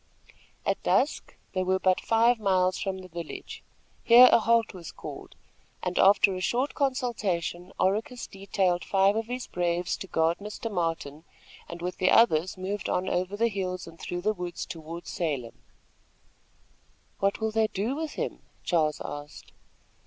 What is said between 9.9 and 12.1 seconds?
to guard Mr. Martin, and with the